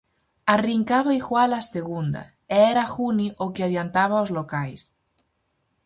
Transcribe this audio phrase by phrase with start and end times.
[0.53, 2.21] Arrincaba igual a segunda,
[2.55, 4.81] e era Juni o que adiantaba aos locais.